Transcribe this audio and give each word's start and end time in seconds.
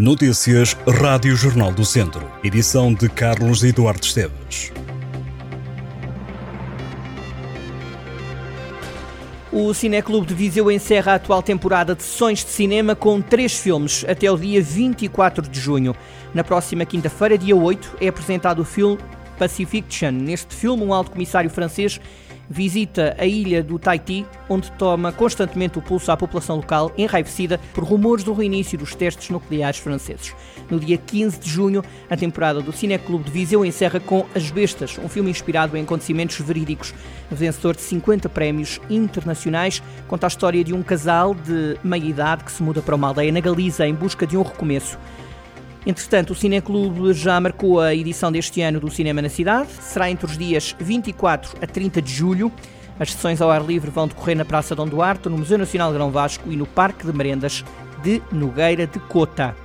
Notícias 0.00 0.74
Rádio 0.88 1.36
Jornal 1.36 1.70
do 1.72 1.84
Centro. 1.84 2.26
Edição 2.42 2.94
de 2.94 3.06
Carlos 3.06 3.62
Eduardo 3.62 4.02
Esteves. 4.02 4.72
O 9.52 9.74
Cineclube 9.74 10.26
de 10.26 10.32
Viseu 10.32 10.70
encerra 10.70 11.12
a 11.12 11.14
atual 11.16 11.42
temporada 11.42 11.94
de 11.94 12.02
sessões 12.02 12.42
de 12.42 12.48
cinema 12.48 12.96
com 12.96 13.20
três 13.20 13.52
filmes 13.58 14.02
até 14.08 14.30
o 14.30 14.38
dia 14.38 14.62
24 14.62 15.46
de 15.46 15.60
junho. 15.60 15.94
Na 16.32 16.42
próxima 16.42 16.86
quinta-feira, 16.86 17.36
dia 17.36 17.54
8, 17.54 17.98
é 18.00 18.08
apresentado 18.08 18.60
o 18.60 18.64
filme 18.64 18.96
Pacifiction. 19.38 20.12
Neste 20.12 20.54
filme, 20.54 20.82
um 20.82 20.94
alto 20.94 21.10
comissário 21.10 21.50
francês 21.50 22.00
visita 22.50 23.14
a 23.16 23.24
ilha 23.24 23.62
do 23.62 23.78
Tahiti, 23.78 24.26
onde 24.48 24.72
toma 24.72 25.12
constantemente 25.12 25.78
o 25.78 25.82
pulso 25.82 26.10
à 26.10 26.16
população 26.16 26.56
local, 26.56 26.92
enraivecida 26.98 27.60
por 27.72 27.84
rumores 27.84 28.24
do 28.24 28.32
reinício 28.32 28.76
dos 28.76 28.92
testes 28.96 29.30
nucleares 29.30 29.78
franceses. 29.78 30.34
No 30.68 30.80
dia 30.80 30.98
15 30.98 31.38
de 31.38 31.48
junho, 31.48 31.84
a 32.10 32.16
temporada 32.16 32.60
do 32.60 32.72
Cineclube 32.72 33.24
de 33.24 33.30
Viseu 33.30 33.64
encerra 33.64 34.00
com 34.00 34.26
As 34.34 34.50
Bestas, 34.50 34.98
um 34.98 35.08
filme 35.08 35.30
inspirado 35.30 35.76
em 35.76 35.82
acontecimentos 35.82 36.40
verídicos. 36.40 36.92
Vencedor 37.30 37.76
de 37.76 37.82
50 37.82 38.28
prémios 38.28 38.80
internacionais, 38.90 39.80
conta 40.08 40.26
a 40.26 40.28
história 40.28 40.64
de 40.64 40.74
um 40.74 40.82
casal 40.82 41.34
de 41.34 41.78
meia-idade 41.84 42.42
que 42.42 42.50
se 42.50 42.62
muda 42.62 42.82
para 42.82 42.96
uma 42.96 43.08
aldeia 43.08 43.30
na 43.30 43.38
Galiza 43.40 43.86
em 43.86 43.94
busca 43.94 44.26
de 44.26 44.36
um 44.36 44.42
recomeço. 44.42 44.98
Entretanto, 45.86 46.30
o 46.30 46.34
Cineclube 46.34 47.12
já 47.14 47.40
marcou 47.40 47.80
a 47.80 47.94
edição 47.94 48.30
deste 48.30 48.60
ano 48.60 48.78
do 48.78 48.90
Cinema 48.90 49.22
na 49.22 49.30
Cidade. 49.30 49.70
Será 49.80 50.10
entre 50.10 50.26
os 50.26 50.36
dias 50.36 50.76
24 50.78 51.56
a 51.62 51.66
30 51.66 52.02
de 52.02 52.12
julho. 52.12 52.52
As 52.98 53.12
sessões 53.12 53.40
ao 53.40 53.50
ar 53.50 53.64
livre 53.64 53.90
vão 53.90 54.06
decorrer 54.06 54.36
na 54.36 54.44
Praça 54.44 54.74
Dom 54.74 54.86
Duarte, 54.86 55.30
no 55.30 55.38
Museu 55.38 55.56
Nacional 55.56 55.90
de 55.90 55.94
Grão 55.94 56.10
Vasco 56.10 56.52
e 56.52 56.56
no 56.56 56.66
Parque 56.66 57.06
de 57.06 57.12
Merendas 57.16 57.64
de 58.02 58.20
Nogueira 58.30 58.86
de 58.86 58.98
Cota. 58.98 59.56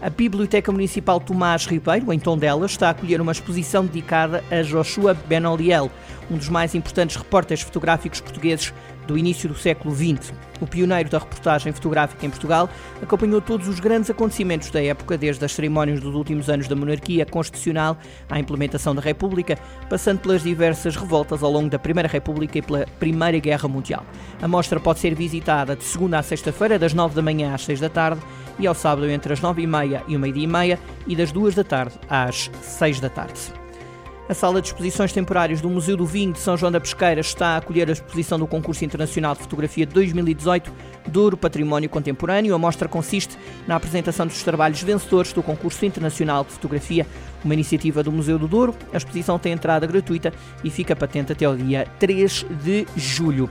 A 0.00 0.08
Biblioteca 0.08 0.72
Municipal 0.72 1.20
Tomás 1.20 1.66
Ribeiro, 1.66 2.10
em 2.12 2.18
Tondela, 2.18 2.64
está 2.64 2.86
a 2.86 2.90
acolher 2.90 3.20
uma 3.20 3.32
exposição 3.32 3.84
dedicada 3.84 4.42
a 4.50 4.62
Joshua 4.62 5.12
Benoliel, 5.12 5.90
um 6.30 6.38
dos 6.38 6.48
mais 6.48 6.74
importantes 6.74 7.16
repórteres 7.16 7.62
fotográficos 7.62 8.20
portugueses 8.20 8.72
do 9.08 9.18
início 9.18 9.48
do 9.48 9.56
século 9.56 9.94
XX. 9.94 10.32
O 10.60 10.66
pioneiro 10.66 11.08
da 11.08 11.18
reportagem 11.18 11.72
fotográfica 11.72 12.26
em 12.26 12.30
Portugal 12.30 12.68
acompanhou 13.02 13.40
todos 13.40 13.66
os 13.66 13.80
grandes 13.80 14.10
acontecimentos 14.10 14.70
da 14.70 14.82
época, 14.82 15.16
desde 15.16 15.44
as 15.44 15.52
cerimónias 15.52 16.00
dos 16.00 16.14
últimos 16.14 16.50
anos 16.50 16.68
da 16.68 16.76
monarquia 16.76 17.24
constitucional 17.24 17.96
à 18.28 18.38
implementação 18.38 18.94
da 18.94 19.00
República, 19.00 19.58
passando 19.88 20.20
pelas 20.20 20.42
diversas 20.42 20.94
revoltas 20.94 21.42
ao 21.42 21.50
longo 21.50 21.70
da 21.70 21.78
Primeira 21.78 22.08
República 22.08 22.58
e 22.58 22.62
pela 22.62 22.86
Primeira 23.00 23.38
Guerra 23.38 23.66
Mundial. 23.66 24.04
A 24.42 24.46
mostra 24.46 24.78
pode 24.78 24.98
ser 24.98 25.14
visitada 25.14 25.74
de 25.74 25.84
segunda 25.84 26.18
a 26.18 26.22
sexta-feira, 26.22 26.78
das 26.78 26.92
nove 26.92 27.14
da 27.14 27.22
manhã 27.22 27.54
às 27.54 27.64
seis 27.64 27.80
da 27.80 27.88
tarde, 27.88 28.20
e 28.58 28.66
ao 28.66 28.74
sábado 28.74 29.08
entre 29.08 29.32
as 29.32 29.40
nove 29.40 29.62
e 29.62 29.66
meia 29.66 30.02
e 30.06 30.16
o 30.16 30.20
meio-dia 30.20 30.44
e 30.44 30.46
meia, 30.46 30.78
e 31.06 31.16
das 31.16 31.32
duas 31.32 31.54
da 31.54 31.64
tarde 31.64 31.94
às 32.10 32.50
seis 32.60 33.00
da 33.00 33.08
tarde. 33.08 33.67
A 34.28 34.34
sala 34.34 34.60
de 34.60 34.66
exposições 34.68 35.10
temporárias 35.10 35.62
do 35.62 35.70
Museu 35.70 35.96
do 35.96 36.04
Vinho 36.04 36.34
de 36.34 36.38
São 36.38 36.54
João 36.54 36.70
da 36.70 36.78
Pesqueira 36.78 37.18
está 37.18 37.54
a 37.54 37.56
acolher 37.56 37.88
a 37.88 37.92
exposição 37.92 38.38
do 38.38 38.46
Concurso 38.46 38.84
Internacional 38.84 39.34
de 39.34 39.40
Fotografia 39.40 39.86
2018 39.86 40.70
Douro 41.06 41.34
Património 41.34 41.88
Contemporâneo. 41.88 42.54
A 42.54 42.58
mostra 42.58 42.86
consiste 42.90 43.38
na 43.66 43.76
apresentação 43.76 44.26
dos 44.26 44.42
trabalhos 44.42 44.82
vencedores 44.82 45.32
do 45.32 45.42
Concurso 45.42 45.82
Internacional 45.86 46.44
de 46.44 46.52
Fotografia, 46.52 47.06
uma 47.42 47.54
iniciativa 47.54 48.02
do 48.02 48.12
Museu 48.12 48.38
do 48.38 48.46
Douro. 48.46 48.74
A 48.92 48.98
exposição 48.98 49.38
tem 49.38 49.52
entrada 49.52 49.86
gratuita 49.86 50.30
e 50.62 50.68
fica 50.68 50.94
patente 50.94 51.32
até 51.32 51.48
o 51.48 51.56
dia 51.56 51.86
3 51.98 52.44
de 52.62 52.86
julho. 52.96 53.48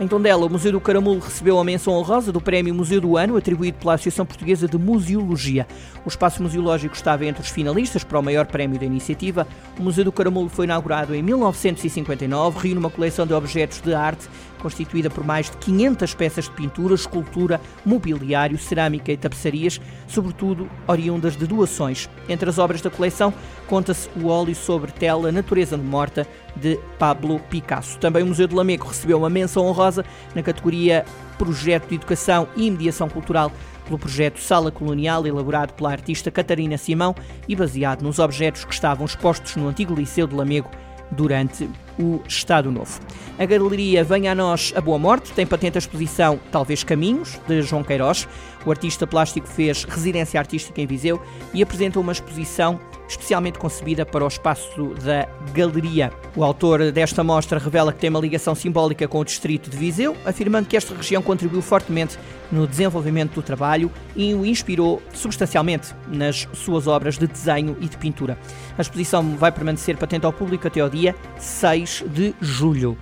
Em 0.00 0.08
Tondela, 0.08 0.44
o 0.44 0.50
Museu 0.50 0.72
do 0.72 0.80
Caramulo 0.80 1.20
recebeu 1.20 1.56
a 1.56 1.62
menção 1.62 1.92
honrosa 1.92 2.32
do 2.32 2.40
Prémio 2.40 2.74
Museu 2.74 3.00
do 3.00 3.16
Ano, 3.16 3.36
atribuído 3.36 3.78
pela 3.78 3.94
Associação 3.94 4.26
Portuguesa 4.26 4.66
de 4.66 4.76
Museologia. 4.76 5.68
O 6.04 6.08
espaço 6.08 6.42
museológico 6.42 6.96
estava 6.96 7.24
entre 7.24 7.40
os 7.40 7.48
finalistas 7.48 8.02
para 8.02 8.18
o 8.18 8.22
maior 8.22 8.44
prémio 8.44 8.76
da 8.76 8.84
iniciativa. 8.84 9.46
O 9.78 9.82
Museu 9.84 10.04
do 10.04 10.10
Caramulo 10.10 10.48
foi 10.48 10.64
inaugurado 10.64 11.14
em 11.14 11.22
1959, 11.22 12.58
reúne 12.58 12.80
uma 12.80 12.90
coleção 12.90 13.24
de 13.24 13.34
objetos 13.34 13.80
de 13.80 13.94
arte 13.94 14.28
constituída 14.64 15.10
por 15.10 15.22
mais 15.22 15.50
de 15.50 15.58
500 15.58 16.14
peças 16.14 16.44
de 16.46 16.50
pintura, 16.52 16.94
escultura, 16.94 17.60
mobiliário, 17.84 18.56
cerâmica 18.56 19.12
e 19.12 19.16
tapeçarias, 19.16 19.78
sobretudo 20.08 20.70
oriundas 20.88 21.36
de 21.36 21.46
doações. 21.46 22.08
Entre 22.30 22.48
as 22.48 22.58
obras 22.58 22.80
da 22.80 22.88
coleção 22.88 23.34
conta-se 23.66 24.08
o 24.16 24.28
óleo 24.28 24.54
sobre 24.54 24.90
tela 24.90 25.30
Natureza 25.30 25.76
Morta 25.76 26.26
de 26.56 26.80
Pablo 26.98 27.38
Picasso. 27.50 27.98
Também 27.98 28.22
o 28.22 28.26
Museu 28.26 28.46
de 28.46 28.54
Lamego 28.54 28.86
recebeu 28.86 29.18
uma 29.18 29.28
menção 29.28 29.66
honrosa 29.66 30.02
na 30.34 30.42
categoria 30.42 31.04
Projeto 31.36 31.88
de 31.88 31.96
Educação 31.96 32.48
e 32.56 32.70
Mediação 32.70 33.08
Cultural 33.10 33.52
pelo 33.84 33.98
projeto 33.98 34.40
Sala 34.40 34.70
Colonial, 34.70 35.26
elaborado 35.26 35.74
pela 35.74 35.90
artista 35.90 36.30
Catarina 36.30 36.78
Simão 36.78 37.14
e 37.46 37.54
baseado 37.54 38.00
nos 38.00 38.18
objetos 38.18 38.64
que 38.64 38.72
estavam 38.72 39.04
expostos 39.04 39.56
no 39.56 39.68
antigo 39.68 39.94
Liceu 39.94 40.26
de 40.26 40.34
Lamego 40.34 40.70
durante 41.10 41.68
o 41.98 42.20
Estado 42.26 42.70
Novo. 42.70 43.00
A 43.38 43.44
galeria 43.44 44.04
Venha 44.04 44.32
a 44.32 44.34
Nós 44.34 44.72
a 44.76 44.80
Boa 44.80 44.98
Morte 44.98 45.32
tem 45.32 45.46
patente 45.46 45.76
a 45.76 45.80
exposição 45.80 46.38
Talvez 46.50 46.82
Caminhos, 46.82 47.40
de 47.46 47.62
João 47.62 47.84
Queiroz. 47.84 48.28
O 48.64 48.70
artista 48.70 49.06
plástico 49.06 49.46
fez 49.46 49.84
residência 49.84 50.38
artística 50.40 50.80
em 50.80 50.86
Viseu 50.86 51.20
e 51.52 51.62
apresenta 51.62 52.00
uma 52.00 52.12
exposição 52.12 52.80
especialmente 53.08 53.58
concebida 53.58 54.04
para 54.04 54.24
o 54.24 54.28
espaço 54.28 54.94
da 55.04 55.28
galeria. 55.52 56.12
O 56.36 56.42
autor 56.42 56.90
desta 56.92 57.22
mostra 57.22 57.58
revela 57.58 57.92
que 57.92 57.98
tem 57.98 58.10
uma 58.10 58.20
ligação 58.20 58.54
simbólica 58.54 59.06
com 59.06 59.18
o 59.18 59.24
distrito 59.24 59.70
de 59.70 59.76
Viseu, 59.76 60.16
afirmando 60.24 60.68
que 60.68 60.76
esta 60.76 60.94
região 60.94 61.22
contribuiu 61.22 61.62
fortemente 61.62 62.18
no 62.50 62.66
desenvolvimento 62.66 63.34
do 63.34 63.42
trabalho 63.42 63.90
e 64.16 64.34
o 64.34 64.44
inspirou 64.44 65.02
substancialmente 65.12 65.94
nas 66.08 66.48
suas 66.52 66.86
obras 66.86 67.18
de 67.18 67.26
desenho 67.26 67.76
e 67.80 67.88
de 67.88 67.96
pintura. 67.96 68.38
A 68.76 68.82
exposição 68.82 69.36
vai 69.36 69.52
permanecer 69.52 69.96
patente 69.96 70.26
ao 70.26 70.32
público 70.32 70.66
até 70.66 70.80
ao 70.80 70.88
dia 70.88 71.14
6 71.38 72.04
de 72.08 72.34
julho. 72.40 72.96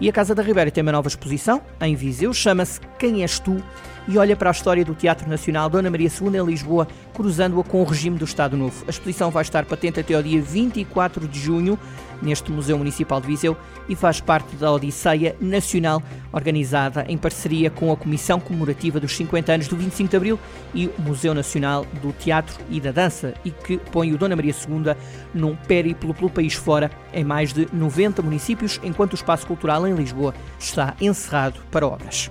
E 0.00 0.08
a 0.08 0.12
Casa 0.12 0.34
da 0.34 0.42
Ribeira 0.42 0.70
tem 0.70 0.82
uma 0.82 0.92
nova 0.92 1.08
exposição 1.08 1.62
em 1.80 1.94
Viseu, 1.94 2.32
chama-se 2.32 2.80
Quem 2.98 3.22
És 3.22 3.38
Tu? 3.38 3.62
E 4.06 4.18
olha 4.18 4.36
para 4.36 4.50
a 4.50 4.52
história 4.52 4.84
do 4.84 4.94
Teatro 4.94 5.28
Nacional 5.28 5.68
Dona 5.68 5.90
Maria 5.90 6.08
II 6.08 6.36
em 6.36 6.44
Lisboa, 6.44 6.86
cruzando-a 7.12 7.64
com 7.64 7.80
o 7.80 7.84
regime 7.84 8.18
do 8.18 8.24
Estado 8.24 8.56
Novo. 8.56 8.84
A 8.86 8.90
exposição 8.90 9.30
vai 9.30 9.42
estar 9.42 9.64
patente 9.64 10.00
até 10.00 10.14
ao 10.14 10.22
dia 10.22 10.40
24 10.40 11.26
de 11.26 11.40
junho 11.40 11.78
neste 12.22 12.50
Museu 12.50 12.78
Municipal 12.78 13.20
de 13.20 13.26
Viseu 13.26 13.56
e 13.88 13.94
faz 13.94 14.20
parte 14.20 14.56
da 14.56 14.72
Odisseia 14.72 15.36
Nacional, 15.40 16.02
organizada 16.32 17.04
em 17.08 17.18
parceria 17.18 17.70
com 17.70 17.92
a 17.92 17.96
Comissão 17.96 18.40
Comemorativa 18.40 18.98
dos 18.98 19.16
50 19.16 19.52
anos 19.52 19.68
do 19.68 19.76
25 19.76 20.10
de 20.10 20.16
Abril 20.16 20.38
e 20.74 20.86
o 20.86 21.02
Museu 21.02 21.34
Nacional 21.34 21.86
do 22.02 22.12
Teatro 22.12 22.56
e 22.70 22.80
da 22.80 22.92
Dança, 22.92 23.34
e 23.44 23.50
que 23.50 23.78
põe 23.78 24.12
o 24.12 24.18
Dona 24.18 24.36
Maria 24.36 24.52
II 24.52 24.94
num 25.34 25.54
périplo 25.54 26.14
pelo 26.14 26.30
país 26.30 26.54
fora, 26.54 26.90
em 27.12 27.24
mais 27.24 27.52
de 27.52 27.68
90 27.72 28.22
municípios, 28.22 28.80
enquanto 28.82 29.12
o 29.12 29.16
espaço 29.16 29.46
cultural 29.46 29.86
em 29.86 29.94
Lisboa 29.94 30.34
está 30.58 30.94
encerrado 31.00 31.60
para 31.70 31.86
obras. 31.86 32.30